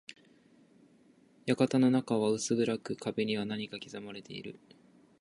[1.45, 4.57] 館の中は薄暗く、壁には何かが刻まれている。